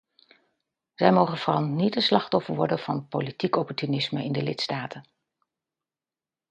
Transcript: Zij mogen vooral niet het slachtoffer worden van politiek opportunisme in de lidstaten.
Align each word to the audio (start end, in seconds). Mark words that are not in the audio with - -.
Zij 0.93 1.11
mogen 1.11 1.37
vooral 1.37 1.63
niet 1.63 1.95
het 1.95 2.03
slachtoffer 2.03 2.55
worden 2.55 2.79
van 2.79 3.07
politiek 3.07 3.55
opportunisme 3.55 4.23
in 4.23 4.31
de 4.31 4.43
lidstaten. 4.43 5.05